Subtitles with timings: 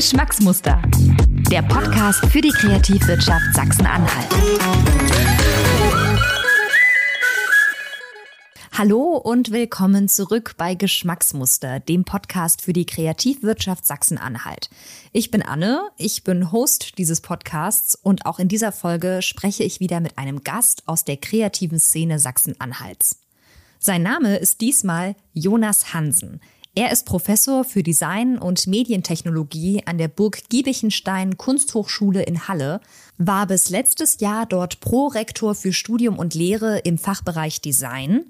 [0.00, 0.80] Geschmacksmuster.
[1.50, 4.32] Der Podcast für die Kreativwirtschaft Sachsen-Anhalt.
[8.72, 14.70] Hallo und willkommen zurück bei Geschmacksmuster, dem Podcast für die Kreativwirtschaft Sachsen-Anhalt.
[15.12, 19.80] Ich bin Anne, ich bin Host dieses Podcasts und auch in dieser Folge spreche ich
[19.80, 23.20] wieder mit einem Gast aus der kreativen Szene Sachsen-Anhalts.
[23.78, 26.40] Sein Name ist diesmal Jonas Hansen.
[26.76, 32.80] Er ist Professor für Design und Medientechnologie an der Burg Giebichenstein Kunsthochschule in Halle,
[33.18, 38.26] war bis letztes Jahr dort Prorektor für Studium und Lehre im Fachbereich Design,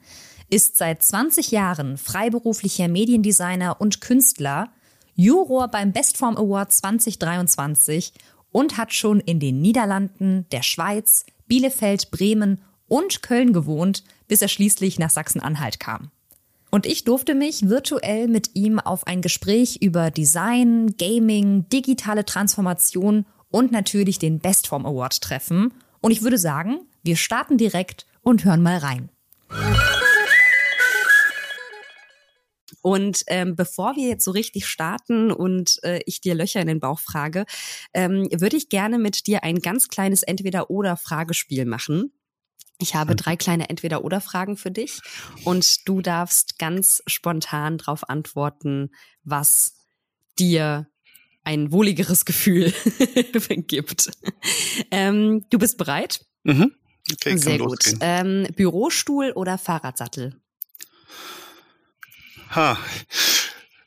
[0.49, 4.71] ist seit 20 Jahren freiberuflicher Mediendesigner und Künstler,
[5.15, 8.15] Juror beim Bestform Award 2023
[8.53, 14.49] und hat schon in den Niederlanden, der Schweiz, Bielefeld, Bremen und Köln gewohnt, bis er
[14.49, 16.11] schließlich nach Sachsen-Anhalt kam.
[16.71, 23.27] Und ich durfte mich virtuell mit ihm auf ein Gespräch über Design, Gaming, digitale Transformation
[23.51, 25.75] und natürlich den Bestform Award treffen.
[26.01, 29.11] Und ich würde sagen, wir starten direkt und hören mal rein.
[32.83, 36.81] Und ähm, bevor wir jetzt so richtig starten und äh, ich dir Löcher in den
[36.81, 37.45] Bauch frage,
[37.93, 42.13] ähm, würde ich gerne mit dir ein ganz kleines Entweder-oder-Fragespiel machen.
[42.81, 45.01] Ich habe drei kleine Entweder-Oder-Fragen für dich
[45.45, 48.91] und du darfst ganz spontan darauf antworten,
[49.23, 49.75] was
[50.39, 50.89] dir
[51.45, 52.73] ein wohligeres Gefühl
[53.49, 54.11] gibt.
[54.91, 56.25] Ähm, du bist bereit?
[56.45, 56.75] Mhm.
[57.13, 57.85] Okay, Sehr gut.
[58.01, 60.41] Ähm, Bürostuhl oder Fahrradsattel?
[62.51, 62.79] Ha.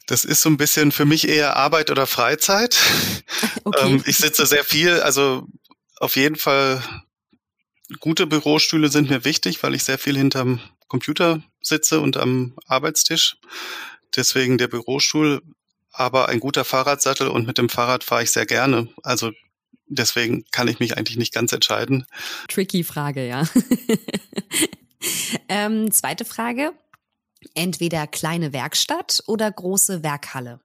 [0.05, 2.77] Das ist so ein bisschen für mich eher Arbeit oder Freizeit.
[3.65, 3.93] Okay.
[3.93, 5.47] Ähm, ich sitze sehr viel, also
[5.97, 6.83] auf jeden Fall
[7.99, 13.37] gute Bürostühle sind mir wichtig, weil ich sehr viel hinterm Computer sitze und am Arbeitstisch.
[14.15, 15.41] Deswegen der Bürostuhl,
[15.91, 18.89] aber ein guter Fahrradsattel und mit dem Fahrrad fahre ich sehr gerne.
[19.01, 19.31] Also
[19.87, 22.05] deswegen kann ich mich eigentlich nicht ganz entscheiden.
[22.47, 23.47] Tricky Frage, ja.
[25.49, 26.73] ähm, zweite Frage.
[27.55, 30.61] Entweder kleine Werkstatt oder große Werkhalle?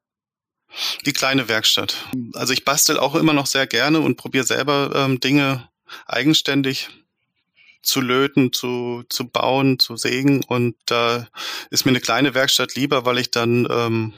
[1.07, 1.97] Die kleine Werkstatt.
[2.35, 5.69] Also ich bastel auch immer noch sehr gerne und probiere selber ähm, Dinge
[6.07, 6.91] eigenständig
[7.83, 10.45] zu löten, zu, zu bauen, zu sägen.
[10.45, 11.29] Und da
[11.71, 14.15] ist mir eine kleine Werkstatt lieber, weil ich dann ähm,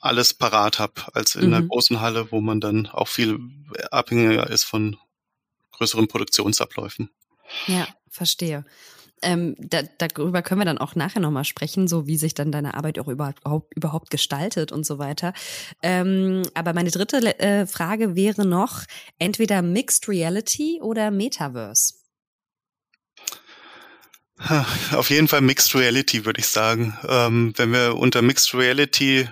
[0.00, 1.54] alles parat habe, als in mhm.
[1.54, 3.38] einer großen Halle, wo man dann auch viel
[3.90, 4.96] abhängiger ist von
[5.72, 7.10] größeren Produktionsabläufen.
[7.66, 8.64] Ja, verstehe.
[9.22, 12.74] Ähm, da, darüber können wir dann auch nachher nochmal sprechen, so wie sich dann deine
[12.74, 15.32] Arbeit auch überhaupt, überhaupt gestaltet und so weiter.
[15.82, 18.84] Ähm, aber meine dritte äh, Frage wäre noch
[19.18, 21.94] entweder Mixed Reality oder Metaverse.
[24.92, 26.96] Auf jeden Fall Mixed Reality, würde ich sagen.
[27.08, 29.28] Ähm, wenn wir unter Mixed Reality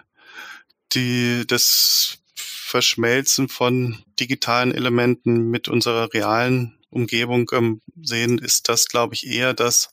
[0.92, 9.14] die, das Verschmelzen von digitalen Elementen mit unserer realen Umgebung ähm, sehen, ist das, glaube
[9.14, 9.90] ich, eher das,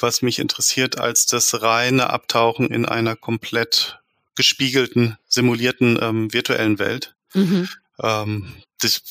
[0.00, 4.00] was mich interessiert, als das reine Abtauchen in einer komplett
[4.34, 7.14] gespiegelten, simulierten ähm, virtuellen Welt.
[7.34, 7.68] Mhm.
[8.02, 9.02] Ähm, das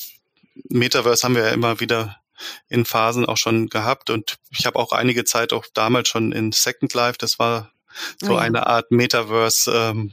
[0.68, 2.21] Metaverse haben wir ja immer wieder
[2.68, 6.52] in Phasen auch schon gehabt und ich habe auch einige Zeit auch damals schon in
[6.52, 7.72] Second Life, das war
[8.20, 8.38] so oh ja.
[8.38, 10.12] eine Art Metaverse, ähm,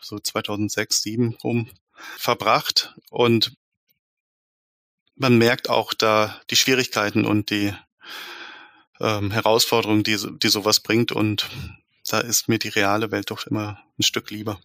[0.00, 1.70] so 2006, 2007 rum
[2.16, 3.52] verbracht und
[5.16, 7.74] man merkt auch da die Schwierigkeiten und die
[9.00, 11.48] ähm, Herausforderungen, die, die sowas bringt und
[12.08, 14.58] da ist mir die reale Welt doch immer ein Stück lieber.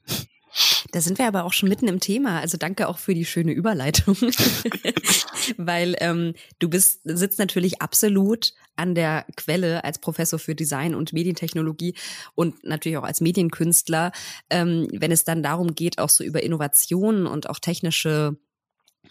[0.91, 2.39] Da sind wir aber auch schon mitten im Thema.
[2.39, 4.15] Also danke auch für die schöne Überleitung,
[5.57, 11.13] weil ähm, du bist sitzt natürlich absolut an der Quelle als Professor für Design und
[11.13, 11.95] Medientechnologie
[12.35, 14.11] und natürlich auch als Medienkünstler,
[14.49, 18.37] ähm, wenn es dann darum geht, auch so über Innovationen und auch technische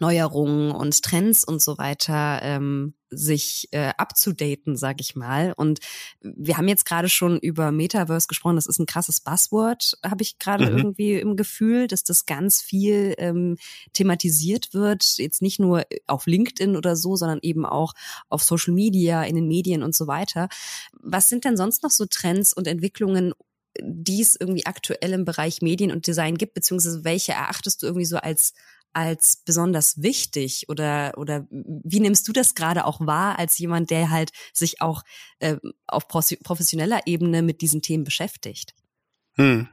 [0.00, 5.52] Neuerungen und Trends und so weiter ähm, sich äh, abzudaten, sag ich mal.
[5.56, 5.80] Und
[6.20, 8.56] wir haben jetzt gerade schon über Metaverse gesprochen.
[8.56, 10.78] Das ist ein krasses Buzzword, habe ich gerade mhm.
[10.78, 13.56] irgendwie im Gefühl, dass das ganz viel ähm,
[13.92, 15.18] thematisiert wird.
[15.18, 17.94] Jetzt nicht nur auf LinkedIn oder so, sondern eben auch
[18.28, 20.48] auf Social Media, in den Medien und so weiter.
[20.92, 23.34] Was sind denn sonst noch so Trends und Entwicklungen,
[23.80, 28.04] die es irgendwie aktuell im Bereich Medien und Design gibt, beziehungsweise welche erachtest du irgendwie
[28.06, 28.52] so als
[28.94, 34.10] als besonders wichtig oder oder wie nimmst du das gerade auch wahr als jemand, der
[34.10, 35.02] halt sich auch
[35.40, 35.56] äh,
[35.86, 38.74] auf professioneller Ebene mit diesen Themen beschäftigt?
[39.34, 39.68] Hm.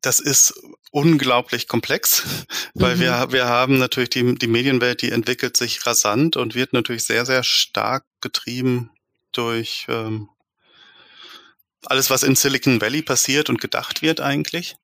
[0.00, 0.54] Das ist
[0.90, 2.22] unglaublich komplex,
[2.74, 3.00] weil mhm.
[3.00, 7.26] wir, wir haben natürlich die, die Medienwelt, die entwickelt sich rasant und wird natürlich sehr,
[7.26, 8.90] sehr stark getrieben
[9.32, 10.28] durch ähm,
[11.86, 14.76] alles, was in Silicon Valley passiert und gedacht wird eigentlich.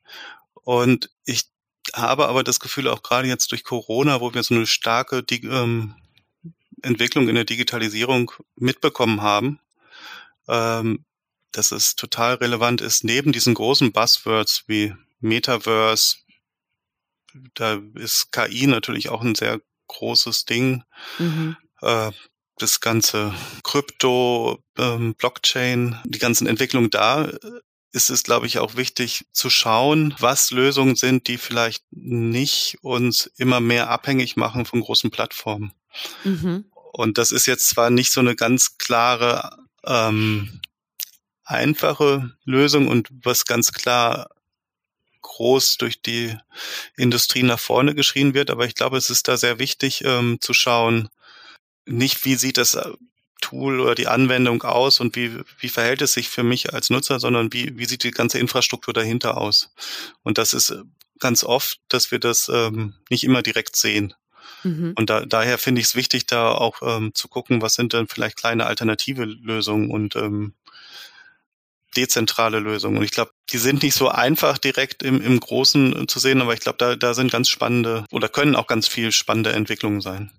[0.54, 1.49] Und ich
[1.94, 5.44] habe aber das Gefühl, auch gerade jetzt durch Corona, wo wir so eine starke die,
[5.46, 5.94] ähm,
[6.82, 9.60] Entwicklung in der Digitalisierung mitbekommen haben,
[10.48, 11.04] ähm,
[11.52, 16.16] dass es total relevant ist, neben diesen großen Buzzwords wie Metaverse,
[17.54, 20.84] da ist KI natürlich auch ein sehr großes Ding.
[21.18, 21.56] Mhm.
[21.82, 22.12] Äh,
[22.56, 27.30] das ganze Krypto, ähm, Blockchain, die ganzen Entwicklungen da
[27.92, 33.26] ist es, glaube ich, auch wichtig zu schauen, was Lösungen sind, die vielleicht nicht uns
[33.36, 35.72] immer mehr abhängig machen von großen Plattformen.
[36.24, 36.66] Mhm.
[36.92, 40.60] Und das ist jetzt zwar nicht so eine ganz klare, ähm,
[41.44, 44.30] einfache Lösung und was ganz klar
[45.22, 46.36] groß durch die
[46.96, 50.54] Industrie nach vorne geschrien wird, aber ich glaube, es ist da sehr wichtig ähm, zu
[50.54, 51.08] schauen,
[51.86, 52.78] nicht wie sieht das
[53.40, 57.20] Tool oder die Anwendung aus und wie, wie verhält es sich für mich als Nutzer,
[57.20, 59.72] sondern wie, wie sieht die ganze Infrastruktur dahinter aus.
[60.22, 60.74] Und das ist
[61.18, 64.14] ganz oft, dass wir das ähm, nicht immer direkt sehen.
[64.62, 64.94] Mhm.
[64.96, 68.08] Und da, daher finde ich es wichtig, da auch ähm, zu gucken, was sind denn
[68.08, 70.54] vielleicht kleine alternative Lösungen und ähm,
[71.96, 72.98] dezentrale Lösungen.
[72.98, 76.54] Und ich glaube, die sind nicht so einfach direkt im, im Großen zu sehen, aber
[76.54, 80.30] ich glaube, da, da sind ganz spannende oder können auch ganz viel spannende Entwicklungen sein.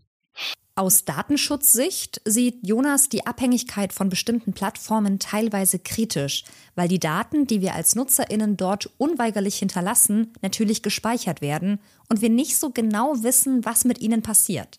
[0.76, 6.46] Aus Datenschutzsicht sieht Jonas die Abhängigkeit von bestimmten Plattformen teilweise kritisch,
[6.76, 11.80] weil die Daten, die wir als Nutzerinnen dort unweigerlich hinterlassen, natürlich gespeichert werden
[12.10, 14.78] und wir nicht so genau wissen, was mit ihnen passiert.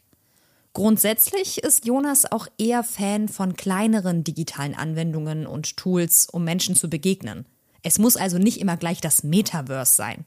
[0.73, 6.89] Grundsätzlich ist Jonas auch eher Fan von kleineren digitalen Anwendungen und Tools, um Menschen zu
[6.89, 7.45] begegnen.
[7.83, 10.25] Es muss also nicht immer gleich das Metaverse sein.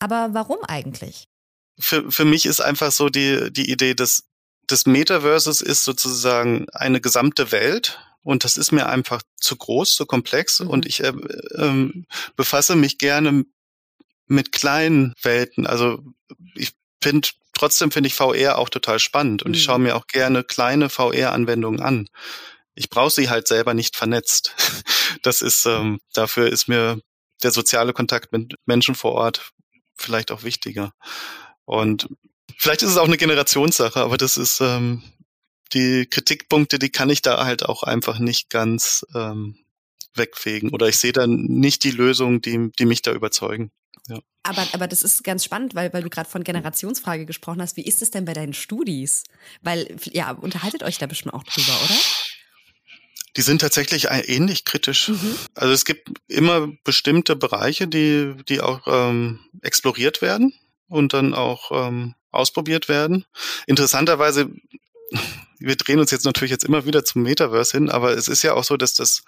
[0.00, 1.28] Aber warum eigentlich?
[1.78, 4.24] Für, für mich ist einfach so die, die Idee, dass
[4.70, 10.06] des Metaverses ist sozusagen eine gesamte Welt und das ist mir einfach zu groß, zu
[10.06, 10.70] komplex mhm.
[10.70, 11.92] und ich äh, äh,
[12.36, 13.44] befasse mich gerne
[14.26, 15.66] mit kleinen Welten.
[15.66, 16.02] Also
[16.54, 16.72] ich
[17.02, 19.54] finde trotzdem finde ich VR auch total spannend und mhm.
[19.56, 22.08] ich schaue mir auch gerne kleine VR-Anwendungen an.
[22.74, 24.54] Ich brauche sie halt selber nicht vernetzt.
[25.22, 27.00] Das ist ähm, dafür ist mir
[27.42, 29.52] der soziale Kontakt mit Menschen vor Ort
[29.94, 30.92] vielleicht auch wichtiger.
[31.64, 32.08] Und
[32.64, 35.02] Vielleicht ist es auch eine Generationssache, aber das ist ähm,
[35.74, 39.58] die Kritikpunkte, die kann ich da halt auch einfach nicht ganz ähm,
[40.14, 40.70] wegfegen.
[40.70, 43.70] Oder ich sehe dann nicht die Lösungen, die, die mich da überzeugen.
[44.08, 44.18] Ja.
[44.44, 47.76] Aber, aber das ist ganz spannend, weil, weil du gerade von Generationsfrage gesprochen hast.
[47.76, 49.24] Wie ist es denn bei deinen Studis?
[49.60, 51.98] Weil, ja, unterhaltet euch da bestimmt auch drüber, oder?
[53.36, 55.10] Die sind tatsächlich ähnlich kritisch.
[55.10, 55.36] Mhm.
[55.54, 60.54] Also es gibt immer bestimmte Bereiche, die, die auch ähm, exploriert werden
[60.88, 63.24] und dann auch ähm, ausprobiert werden.
[63.66, 64.50] Interessanterweise,
[65.58, 68.54] wir drehen uns jetzt natürlich jetzt immer wieder zum Metaverse hin, aber es ist ja
[68.54, 69.22] auch so, dass das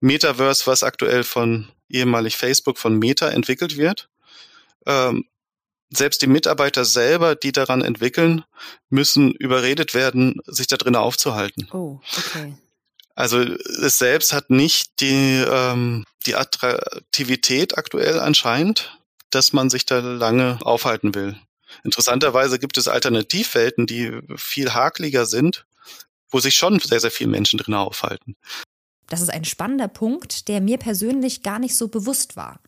[0.00, 4.08] Metaverse, was aktuell von ehemalig Facebook von Meta entwickelt wird,
[4.86, 5.24] ähm,
[5.90, 8.44] selbst die Mitarbeiter selber, die daran entwickeln,
[8.90, 11.68] müssen überredet werden, sich da drin aufzuhalten.
[11.72, 12.54] Oh, okay.
[13.14, 18.98] Also es selbst hat nicht die, ähm, die Attraktivität aktuell anscheinend,
[19.30, 21.36] dass man sich da lange aufhalten will.
[21.84, 25.66] Interessanterweise gibt es Alternativwelten, die viel hakeliger sind,
[26.30, 28.36] wo sich schon sehr, sehr viele Menschen drin aufhalten.
[29.08, 32.60] Das ist ein spannender Punkt, der mir persönlich gar nicht so bewusst war.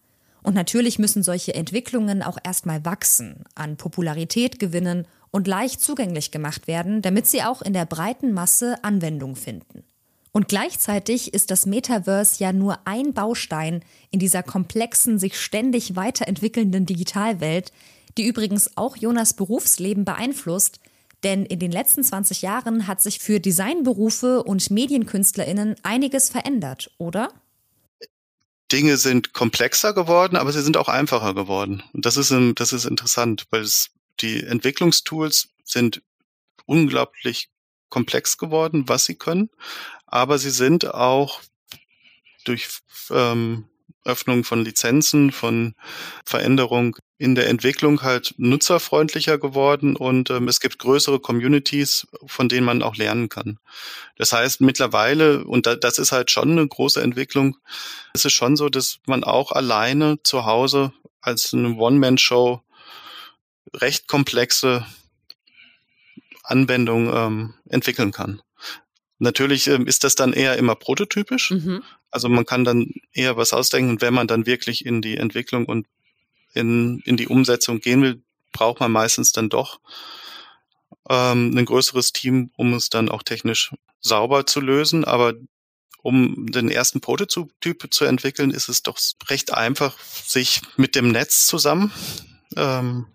[0.42, 6.66] Und natürlich müssen solche Entwicklungen auch erstmal wachsen, an Popularität gewinnen und leicht zugänglich gemacht
[6.66, 9.84] werden, damit sie auch in der breiten Masse Anwendung finden.
[10.32, 16.86] Und gleichzeitig ist das Metaverse ja nur ein Baustein in dieser komplexen, sich ständig weiterentwickelnden
[16.86, 17.72] Digitalwelt,
[18.16, 20.80] die übrigens auch Jonas Berufsleben beeinflusst,
[21.22, 27.32] denn in den letzten 20 Jahren hat sich für Designberufe und Medienkünstlerinnen einiges verändert, oder?
[28.72, 31.82] Dinge sind komplexer geworden, aber sie sind auch einfacher geworden.
[31.92, 33.90] Und das ist, das ist interessant, weil es,
[34.20, 36.02] die Entwicklungstools sind
[36.66, 37.50] unglaublich
[37.88, 39.50] komplex geworden, was sie können,
[40.06, 41.40] aber sie sind auch
[42.44, 42.68] durch
[43.10, 43.66] ähm,
[44.04, 45.74] Öffnung von Lizenzen, von
[46.24, 52.64] Veränderung in der Entwicklung halt nutzerfreundlicher geworden und ähm, es gibt größere Communities, von denen
[52.64, 53.58] man auch lernen kann.
[54.16, 57.58] Das heißt, mittlerweile, und da, das ist halt schon eine große Entwicklung,
[58.14, 62.62] ist es schon so, dass man auch alleine zu Hause als eine One-Man-Show
[63.74, 64.86] recht komplexe
[66.42, 68.40] Anwendungen ähm, entwickeln kann.
[69.18, 71.50] Natürlich ähm, ist das dann eher immer prototypisch.
[71.50, 71.82] Mhm.
[72.10, 75.66] Also man kann dann eher was ausdenken und wenn man dann wirklich in die Entwicklung
[75.66, 75.86] und
[76.54, 79.80] in, in die Umsetzung gehen will, braucht man meistens dann doch
[81.08, 85.04] ähm, ein größeres Team, um es dann auch technisch sauber zu lösen.
[85.04, 85.34] Aber
[86.02, 91.46] um den ersten Prototyp zu entwickeln, ist es doch recht einfach, sich mit dem Netz
[91.46, 91.92] zusammen
[92.56, 93.06] Ähm,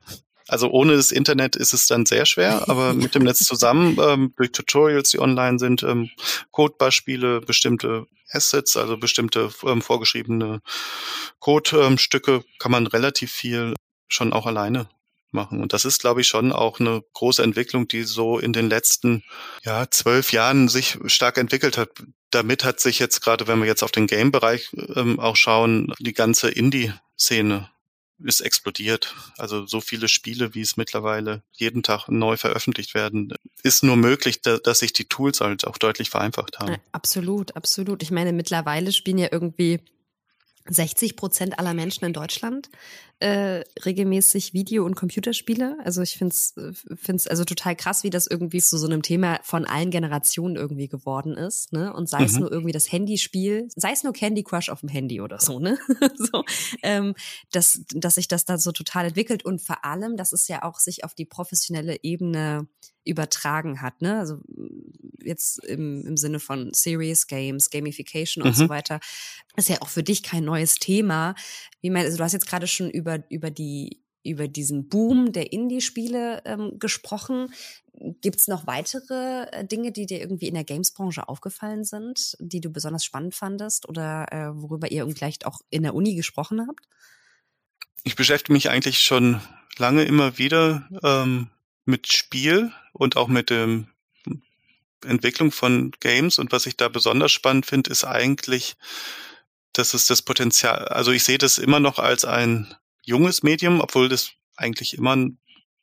[0.48, 4.34] also ohne das Internet ist es dann sehr schwer, aber mit dem Netz zusammen, ähm,
[4.38, 6.10] durch Tutorials, die online sind, ähm,
[6.52, 10.62] Codebeispiele, bestimmte Assets, also bestimmte ähm, vorgeschriebene
[11.40, 13.74] Codestücke, ähm, kann man relativ viel
[14.08, 14.88] schon auch alleine
[15.32, 15.62] machen.
[15.62, 19.24] Und das ist, glaube ich, schon auch eine große Entwicklung, die so in den letzten
[19.64, 21.90] ja, zwölf Jahren sich stark entwickelt hat.
[22.32, 26.14] Damit hat sich jetzt gerade, wenn wir jetzt auf den Game-Bereich ähm, auch schauen, die
[26.14, 27.70] ganze Indie-Szene
[28.24, 29.16] ist explodiert.
[29.38, 34.42] Also so viele Spiele, wie es mittlerweile jeden Tag neu veröffentlicht werden, ist nur möglich,
[34.42, 36.78] da, dass sich die Tools halt auch deutlich vereinfacht haben.
[36.92, 38.04] Absolut, absolut.
[38.04, 39.82] Ich meine, mittlerweile spielen ja irgendwie
[40.68, 42.70] 60 Prozent aller Menschen in Deutschland
[43.20, 45.78] äh, regelmäßig Video- und Computerspiele.
[45.84, 46.54] Also ich finde es
[46.96, 50.88] find's also total krass, wie das irgendwie zu so einem Thema von allen Generationen irgendwie
[50.88, 51.72] geworden ist.
[51.72, 51.94] Ne?
[51.94, 52.26] Und sei mhm.
[52.26, 55.60] es nur irgendwie das Handyspiel, sei es nur Candy Crush auf dem Handy oder so,
[55.60, 55.78] ne?
[56.16, 56.44] so,
[56.82, 57.16] ähm,
[57.52, 60.80] dass, dass sich das da so total entwickelt und vor allem, dass es ja auch
[60.80, 62.68] sich auf die professionelle Ebene
[63.06, 64.20] übertragen hat, ne?
[64.20, 64.40] Also
[65.22, 68.56] jetzt im, im Sinne von Serious Games, Gamification und mhm.
[68.56, 69.00] so weiter,
[69.56, 71.36] ist ja auch für dich kein neues Thema.
[71.82, 75.54] Wie mein, also du hast jetzt gerade schon über, über die über diesen Boom der
[75.54, 77.54] Indie-Spiele ähm, gesprochen.
[78.22, 82.60] Gibt es noch weitere äh, Dinge, die dir irgendwie in der Games-Branche aufgefallen sind, die
[82.60, 86.88] du besonders spannend fandest oder äh, worüber ihr vielleicht auch in der Uni gesprochen habt?
[88.04, 89.42] Ich beschäftige mich eigentlich schon
[89.78, 91.50] lange immer wieder ähm,
[91.86, 93.88] mit Spiel und auch mit dem
[95.04, 96.40] Entwicklung von Games.
[96.40, 98.76] Und was ich da besonders spannend finde, ist eigentlich,
[99.74, 102.74] dass es das Potenzial, also ich sehe das immer noch als ein
[103.04, 105.18] junges Medium, obwohl das eigentlich immer,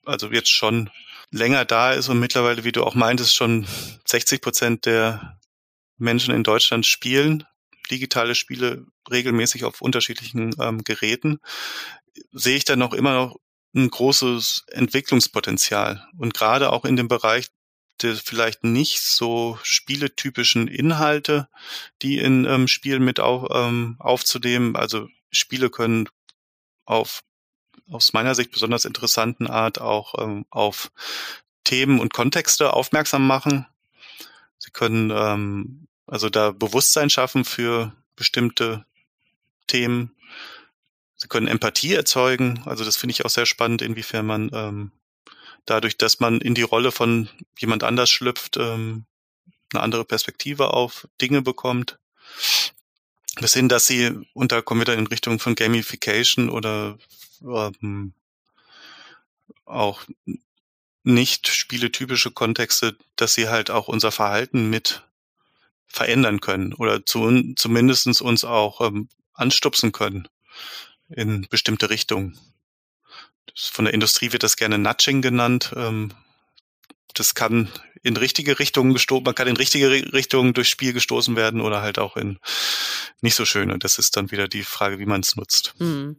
[0.05, 0.91] also jetzt schon
[1.31, 3.67] länger da ist und mittlerweile, wie du auch meintest, schon
[4.07, 5.39] 60 Prozent der
[5.99, 7.47] Menschen in Deutschland spielen
[7.93, 11.41] digitale Spiele regelmäßig auf unterschiedlichen ähm, Geräten,
[12.33, 13.37] sehe ich da noch immer noch
[13.75, 16.07] ein großes Entwicklungspotenzial.
[16.19, 17.49] Und gerade auch in dem Bereich
[18.03, 21.49] der vielleicht nicht so spieletypischen Inhalte,
[22.03, 24.77] die in ähm, Spielen mit auf, ähm, aufzunehmen.
[24.77, 26.09] Also Spiele können
[26.85, 27.23] auf
[27.91, 30.91] aus meiner Sicht besonders interessanten Art auch ähm, auf
[31.65, 33.67] Themen und Kontexte aufmerksam machen.
[34.59, 38.87] Sie können ähm, also da Bewusstsein schaffen für bestimmte
[39.67, 40.15] Themen
[41.23, 42.61] Sie können Empathie erzeugen.
[42.65, 44.91] Also das finde ich auch sehr spannend, inwiefern man ähm,
[45.67, 49.07] dadurch, dass man in die Rolle von jemand anders schlüpft, ähm,
[49.73, 52.01] eine andere Perspektive auf Dinge bekommt.
[53.41, 56.99] Bis hin, dass sie, und da kommen wir dann in Richtung von Gamification oder
[57.41, 58.15] ähm,
[59.65, 60.03] auch
[61.05, 65.05] nicht spieletypische Kontexte, dass sie halt auch unser Verhalten mit
[65.87, 70.27] verändern können oder zu, zumindestens uns auch ähm, anstupsen können
[71.13, 72.39] in bestimmte Richtungen.
[73.55, 75.73] Von der Industrie wird das gerne Nudging genannt.
[75.77, 76.13] Ähm,
[77.15, 77.69] das kann
[78.03, 81.99] in richtige Richtungen gestoßen, man kann in richtige Richtungen durchs Spiel gestoßen werden oder halt
[81.99, 82.39] auch in
[83.21, 83.79] nicht so schöne.
[83.79, 85.75] Das ist dann wieder die Frage, wie man es nutzt.
[85.79, 86.17] Hm.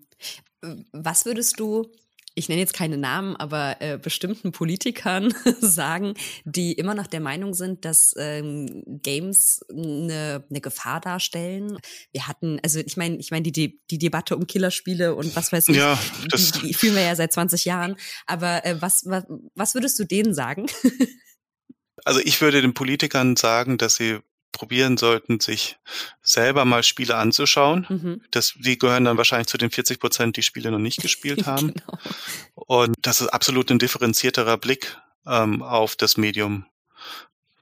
[0.93, 1.91] Was würdest du
[2.35, 7.53] ich nenne jetzt keine Namen, aber äh, bestimmten Politikern sagen, die immer noch der Meinung
[7.53, 11.77] sind, dass ähm, Games eine, eine Gefahr darstellen.
[12.11, 15.69] Wir hatten, also ich meine, ich meine die, die Debatte um Killerspiele und was weiß
[15.69, 15.99] ich, ja,
[16.29, 17.95] das die, die fühlen wir ja seit 20 Jahren.
[18.25, 19.25] Aber äh, was, was,
[19.55, 20.65] was würdest du denen sagen?
[22.05, 24.19] also ich würde den Politikern sagen, dass sie
[24.53, 25.77] probieren sollten, sich
[26.21, 27.85] selber mal Spiele anzuschauen.
[27.89, 28.21] Mhm.
[28.31, 31.73] Das, die gehören dann wahrscheinlich zu den 40 Prozent, die Spiele noch nicht gespielt haben.
[31.73, 31.99] genau.
[32.55, 36.65] Und das ist absolut ein differenzierterer Blick ähm, auf das Medium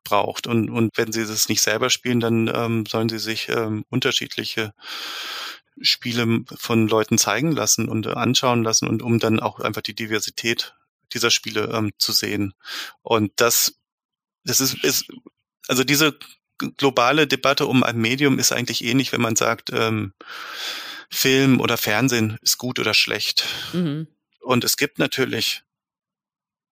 [0.04, 0.46] braucht.
[0.46, 4.74] Und, und wenn sie das nicht selber spielen, dann ähm, sollen sie sich ähm, unterschiedliche
[5.82, 9.96] Spiele von Leuten zeigen lassen und äh, anschauen lassen und um dann auch einfach die
[9.96, 10.76] Diversität
[11.14, 12.54] dieser Spiele ähm, zu sehen.
[13.02, 13.80] Und das,
[14.44, 15.06] das ist, ist
[15.68, 16.18] also diese
[16.78, 20.14] globale Debatte um ein Medium ist eigentlich ähnlich, wenn man sagt, ähm,
[21.10, 23.46] Film oder Fernsehen ist gut oder schlecht.
[23.74, 24.08] Mhm.
[24.40, 25.64] Und es gibt natürlich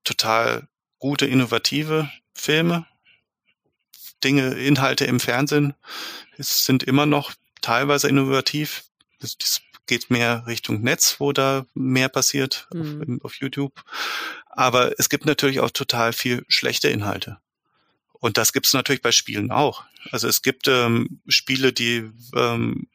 [0.03, 0.67] total
[0.97, 2.85] gute, innovative Filme,
[4.23, 5.75] Dinge, Inhalte im Fernsehen
[6.39, 8.85] es sind immer noch teilweise innovativ.
[9.19, 13.19] Das, das geht mehr Richtung Netz, wo da mehr passiert mhm.
[13.19, 13.83] auf, auf YouTube.
[14.47, 17.37] Aber es gibt natürlich auch total viel schlechte Inhalte.
[18.19, 19.83] Und das gibt es natürlich bei Spielen auch.
[20.11, 22.87] Also es gibt ähm, Spiele, die ähm,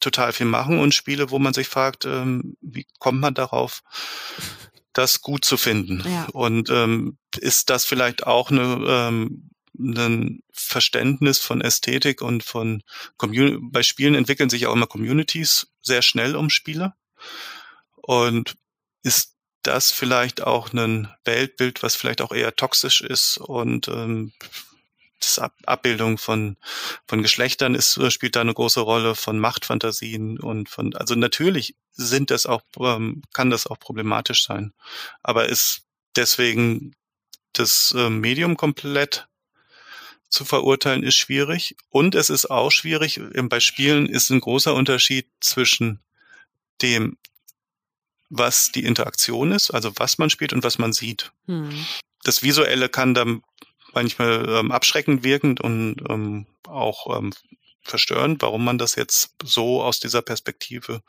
[0.00, 3.82] total viel machen und Spiele, wo man sich fragt, ähm, wie kommt man darauf,
[4.92, 6.02] das gut zu finden?
[6.08, 6.26] Ja.
[6.32, 12.82] Und ähm, ist das vielleicht auch eine, ähm, ein Verständnis von Ästhetik und von
[13.16, 13.58] Community?
[13.70, 16.94] Bei Spielen entwickeln sich auch immer Communities sehr schnell um Spiele.
[17.96, 18.56] Und
[19.02, 24.32] ist das vielleicht auch ein Weltbild, was vielleicht auch eher toxisch ist und ähm,
[25.20, 26.56] das Ab Abbildung von
[27.06, 32.30] von Geschlechtern ist spielt da eine große Rolle von Machtfantasien und von also natürlich sind
[32.30, 34.72] das auch ähm, kann das auch problematisch sein,
[35.22, 35.82] aber ist
[36.16, 36.94] deswegen
[37.52, 39.28] das äh, Medium komplett
[40.30, 41.76] zu verurteilen ist schwierig.
[41.90, 46.00] Und es ist auch schwierig bei Spielen ist ein großer Unterschied zwischen
[46.82, 47.18] dem
[48.30, 51.32] was die Interaktion ist, also was man spielt und was man sieht.
[51.46, 51.84] Hm.
[52.22, 53.42] Das Visuelle kann dann
[53.92, 57.32] manchmal ähm, abschreckend wirken und ähm, auch ähm,
[57.82, 61.02] verstörend, warum man das jetzt so aus dieser Perspektive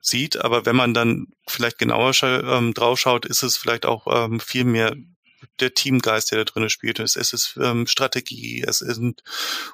[0.00, 0.36] sieht.
[0.36, 4.94] Aber wenn man dann vielleicht genauer ähm, draufschaut, ist es vielleicht auch ähm, viel mehr
[5.60, 7.00] der Teamgeist, der da drin spielt.
[7.00, 9.22] Es ist ähm, Strategie, es sind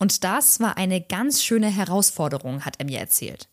[0.00, 3.48] und das war eine ganz schöne Herausforderung, hat er mir erzählt.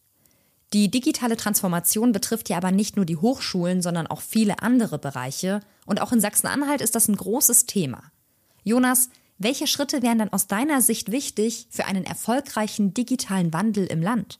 [0.73, 5.59] Die digitale Transformation betrifft ja aber nicht nur die Hochschulen, sondern auch viele andere Bereiche.
[5.85, 8.01] Und auch in Sachsen-Anhalt ist das ein großes Thema.
[8.63, 14.01] Jonas, welche Schritte wären dann aus deiner Sicht wichtig für einen erfolgreichen digitalen Wandel im
[14.01, 14.39] Land?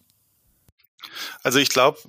[1.44, 2.00] Also ich glaube,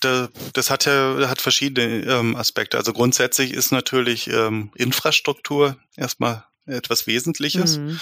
[0.00, 2.76] das hat ja hat verschiedene ähm, Aspekte.
[2.76, 7.78] Also grundsätzlich ist natürlich ähm, Infrastruktur erstmal etwas Wesentliches.
[7.78, 8.00] Mhm.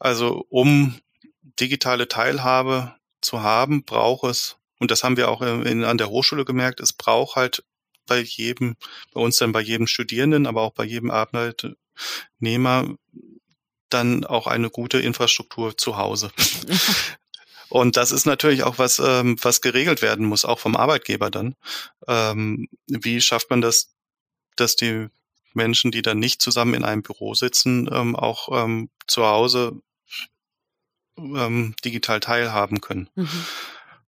[0.00, 0.98] Also um
[1.60, 6.44] digitale Teilhabe zu haben, braucht es, und das haben wir auch in, an der Hochschule
[6.44, 7.62] gemerkt, es braucht halt
[8.06, 8.76] bei jedem,
[9.12, 11.76] bei uns dann bei jedem Studierenden, aber auch bei jedem Arbeitnehmer
[13.90, 16.32] dann auch eine gute Infrastruktur zu Hause.
[17.68, 21.54] Und das ist natürlich auch was, ähm, was geregelt werden muss, auch vom Arbeitgeber dann.
[22.08, 23.92] Ähm, wie schafft man das,
[24.56, 25.06] dass die
[25.54, 29.80] Menschen, die dann nicht zusammen in einem Büro sitzen, ähm, auch ähm, zu Hause
[31.36, 33.08] ähm, digital teilhaben können.
[33.14, 33.28] Mhm.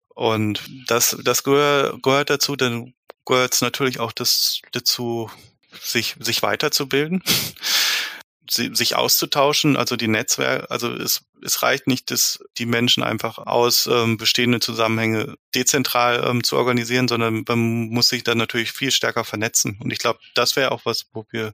[0.08, 2.94] Und das, das gehör, gehört dazu, dann
[3.26, 5.30] gehört es natürlich auch das, dazu,
[5.82, 7.22] sich, sich weiterzubilden
[8.48, 13.86] sich auszutauschen, also die Netzwerke, also es, es reicht nicht, dass die Menschen einfach aus
[13.86, 19.24] ähm, bestehenden Zusammenhänge dezentral ähm, zu organisieren, sondern man muss sich dann natürlich viel stärker
[19.24, 19.78] vernetzen.
[19.82, 21.52] Und ich glaube, das wäre auch was, wo wir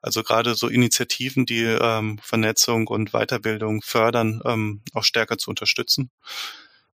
[0.00, 6.10] also gerade so Initiativen, die ähm, Vernetzung und Weiterbildung fördern, ähm, auch stärker zu unterstützen,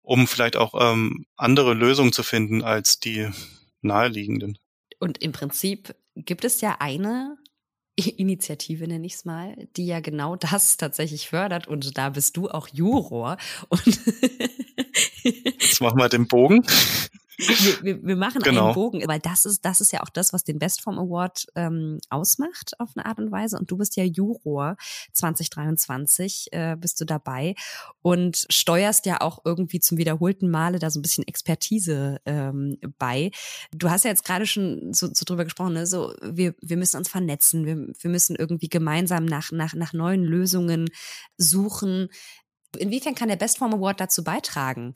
[0.01, 3.30] um vielleicht auch ähm, andere Lösungen zu finden als die
[3.82, 4.58] naheliegenden.
[4.99, 7.38] Und im Prinzip gibt es ja eine
[8.09, 11.67] Initiative, nenne ich es mal, die ja genau das tatsächlich fördert.
[11.67, 13.37] Und da bist du auch Juror.
[13.69, 13.81] Und
[15.23, 16.63] Jetzt machen wir den Bogen
[17.47, 18.65] wir, wir, wir machen genau.
[18.65, 21.99] einen Bogen, weil das ist, das ist ja auch das, was den Bestform Award ähm,
[22.10, 23.57] ausmacht auf eine Art und Weise.
[23.57, 24.77] Und du bist ja Juror
[25.13, 27.55] 2023, äh, bist du dabei
[28.01, 33.31] und steuerst ja auch irgendwie zum wiederholten Male da so ein bisschen Expertise ähm, bei.
[33.71, 35.88] Du hast ja jetzt gerade schon so, so drüber gesprochen, ne?
[35.88, 40.23] so wir, wir müssen uns vernetzen, wir, wir müssen irgendwie gemeinsam nach, nach, nach neuen
[40.23, 40.89] Lösungen
[41.38, 42.10] suchen.
[42.77, 44.93] Inwiefern kann der Bestform Award dazu beitragen?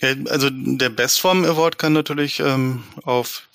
[0.00, 3.48] Ja, also der Bestform Award kann natürlich ähm, auf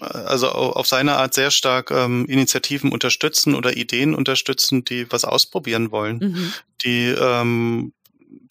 [0.00, 5.90] also auf seine Art sehr stark ähm, Initiativen unterstützen oder Ideen unterstützen, die was ausprobieren
[5.90, 6.52] wollen, mhm.
[6.82, 7.92] die ähm,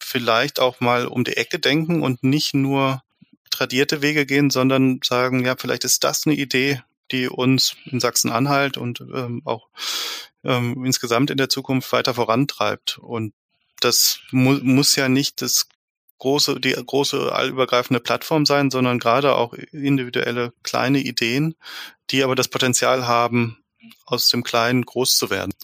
[0.00, 3.02] vielleicht auch mal um die Ecke denken und nicht nur
[3.50, 8.76] tradierte Wege gehen, sondern sagen, ja, vielleicht ist das eine Idee, die uns in Sachsen-Anhalt
[8.76, 9.68] und ähm, auch
[10.44, 12.98] ähm, insgesamt in der Zukunft weiter vorantreibt.
[12.98, 13.34] Und
[13.80, 15.68] das mu muss ja nicht das
[16.18, 21.54] große, die große allübergreifende Plattform sein, sondern gerade auch individuelle kleine Ideen,
[22.10, 23.58] die aber das Potenzial haben,
[24.04, 25.54] aus dem Kleinen groß zu werden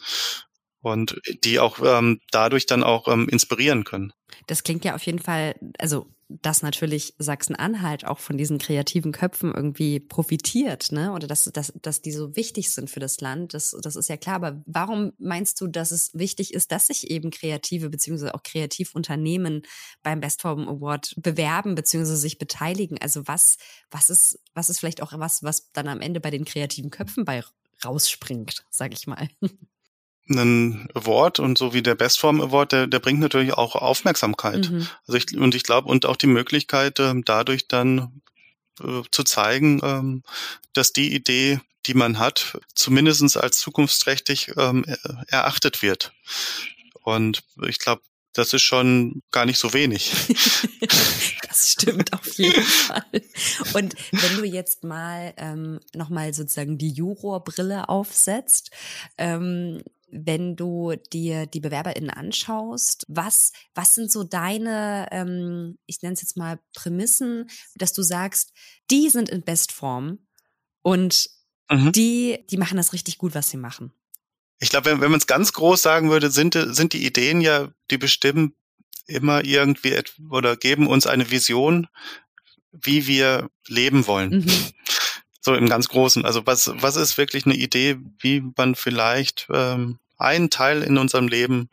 [0.80, 4.12] und die auch ähm, dadurch dann auch ähm, inspirieren können.
[4.46, 9.52] Das klingt ja auf jeden Fall, also dass natürlich Sachsen-Anhalt auch von diesen kreativen Köpfen
[9.54, 11.12] irgendwie profitiert, ne?
[11.12, 14.16] Oder dass, dass, dass die so wichtig sind für das Land, das, das ist ja
[14.16, 14.36] klar.
[14.36, 19.62] Aber warum meinst du, dass es wichtig ist, dass sich eben Kreative beziehungsweise auch Kreativunternehmen
[20.02, 22.98] beim Bestform Award bewerben beziehungsweise sich beteiligen?
[23.00, 23.56] Also was,
[23.90, 27.24] was ist, was ist vielleicht auch was, was dann am Ende bei den kreativen Köpfen
[27.24, 27.44] bei
[27.84, 29.28] rausspringt, sag ich mal?
[30.28, 34.70] ein Award und so wie der Bestform Award, der, der bringt natürlich auch Aufmerksamkeit.
[34.70, 34.88] Mhm.
[35.06, 38.22] Also ich, und ich glaube, und auch die Möglichkeit, ähm, dadurch dann
[38.80, 40.22] äh, zu zeigen, ähm,
[40.72, 44.84] dass die Idee, die man hat, zumindestens als zukunftsträchtig ähm,
[45.28, 46.12] erachtet wird.
[47.04, 50.12] Und ich glaube, das ist schon gar nicht so wenig.
[51.48, 53.04] das stimmt auf jeden Fall.
[53.74, 58.70] Und wenn du jetzt mal ähm, nochmal sozusagen die Jurorbrille aufsetzt,
[59.16, 66.14] ähm, wenn du dir die BewerberInnen anschaust, was, was sind so deine, ähm, ich nenne
[66.14, 68.52] es jetzt mal Prämissen, dass du sagst,
[68.90, 70.18] die sind in Bestform
[70.82, 71.28] und
[71.70, 71.92] mhm.
[71.92, 73.92] die, die machen das richtig gut, was sie machen.
[74.58, 77.70] Ich glaube, wenn, wenn man es ganz groß sagen würde, sind, sind die Ideen ja,
[77.90, 78.54] die bestimmen
[79.06, 79.98] immer irgendwie
[80.30, 81.88] oder geben uns eine Vision,
[82.72, 84.30] wie wir leben wollen.
[84.30, 84.52] Mhm.
[85.46, 86.24] So im ganz Großen.
[86.24, 91.28] Also was, was ist wirklich eine Idee, wie man vielleicht ähm, einen Teil in unserem
[91.28, 91.70] Leben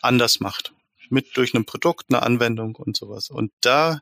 [0.00, 0.72] anders macht.
[1.08, 3.30] Mit durch ein Produkt, eine Anwendung und sowas.
[3.30, 4.00] Und da,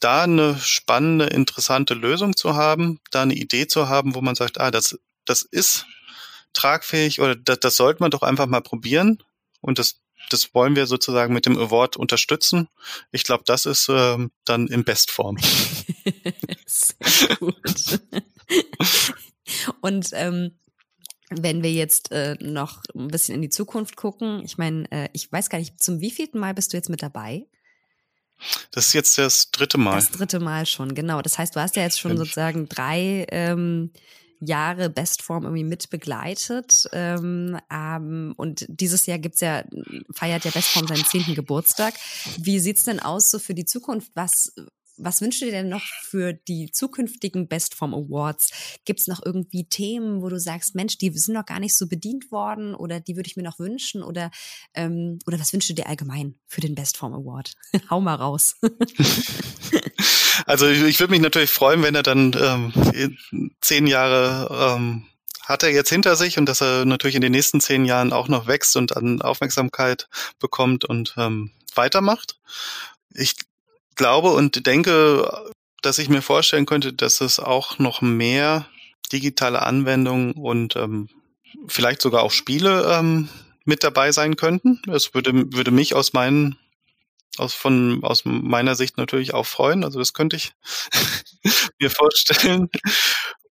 [0.00, 4.58] da eine spannende, interessante Lösung zu haben, da eine Idee zu haben, wo man sagt,
[4.58, 5.84] ah, das, das ist
[6.54, 9.22] tragfähig oder das, das sollte man doch einfach mal probieren.
[9.60, 12.68] Und das, das wollen wir sozusagen mit dem Award unterstützen.
[13.10, 15.36] Ich glaube, das ist ähm, dann in Bestform.
[16.66, 18.00] Sehr gut.
[19.80, 20.58] Und ähm,
[21.30, 25.30] wenn wir jetzt äh, noch ein bisschen in die Zukunft gucken, ich meine, äh, ich
[25.30, 27.46] weiß gar nicht, zum wievielten Mal bist du jetzt mit dabei?
[28.72, 29.96] Das ist jetzt das dritte Mal.
[29.96, 31.22] Das dritte Mal schon, genau.
[31.22, 33.92] Das heißt, du hast ja jetzt schon sozusagen drei ähm,
[34.44, 36.88] Jahre Bestform irgendwie mit begleitet.
[36.92, 39.64] Ähm, ähm, und dieses Jahr gibt's ja,
[40.12, 41.94] feiert ja Bestform seinen zehnten Geburtstag.
[42.38, 44.10] Wie sieht's denn aus so für die Zukunft?
[44.14, 44.52] Was,
[44.96, 48.50] was wünschst du dir denn noch für die zukünftigen Bestform Awards?
[48.84, 51.86] Gibt es noch irgendwie Themen, wo du sagst, Mensch, die sind noch gar nicht so
[51.86, 54.02] bedient worden oder die würde ich mir noch wünschen?
[54.02, 54.30] Oder,
[54.74, 57.54] ähm, oder was wünschst du dir allgemein für den Bestform Award?
[57.90, 58.56] Hau mal raus.
[60.46, 65.06] also ich, ich würde mich natürlich freuen, wenn er dann ähm, zehn Jahre ähm,
[65.42, 68.28] hat er jetzt hinter sich und dass er natürlich in den nächsten zehn Jahren auch
[68.28, 72.38] noch wächst und an Aufmerksamkeit bekommt und ähm, weitermacht.
[73.12, 73.34] Ich
[73.96, 75.30] glaube und denke,
[75.82, 78.66] dass ich mir vorstellen könnte, dass es auch noch mehr
[79.12, 81.08] digitale Anwendungen und ähm,
[81.68, 83.28] vielleicht sogar auch Spiele ähm,
[83.64, 84.80] mit dabei sein könnten.
[84.90, 86.56] Es würde, würde mich aus meinen
[87.38, 89.84] aus von aus meiner Sicht natürlich auch freuen.
[89.84, 90.52] Also das könnte ich
[91.80, 92.68] mir vorstellen.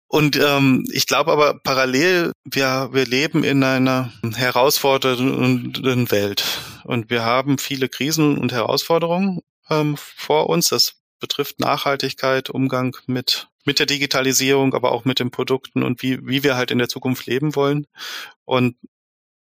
[0.08, 6.44] Und ähm, ich glaube aber parallel, wir, wir leben in einer herausfordernden Welt
[6.84, 10.70] und wir haben viele Krisen und Herausforderungen ähm, vor uns.
[10.70, 16.26] Das betrifft Nachhaltigkeit, Umgang mit, mit der Digitalisierung, aber auch mit den Produkten und wie,
[16.26, 17.86] wie wir halt in der Zukunft leben wollen.
[18.46, 18.76] Und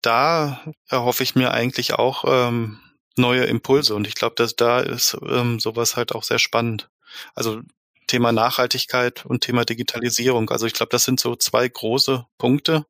[0.03, 2.79] da erhoffe ich mir eigentlich auch ähm,
[3.15, 3.95] neue Impulse.
[3.95, 6.89] Und ich glaube, dass da ist ähm, sowas halt auch sehr spannend.
[7.35, 7.61] Also
[8.07, 10.49] Thema Nachhaltigkeit und Thema Digitalisierung.
[10.49, 12.85] Also ich glaube, das sind so zwei große Punkte,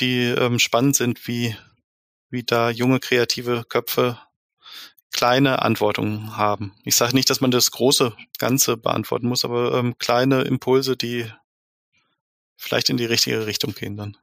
[0.00, 1.56] die ähm, spannend sind, wie,
[2.30, 4.18] wie da junge kreative Köpfe
[5.12, 6.74] kleine Antworten haben.
[6.84, 11.26] Ich sage nicht, dass man das große Ganze beantworten muss, aber ähm, kleine Impulse, die
[12.56, 14.16] vielleicht in die richtige Richtung gehen dann.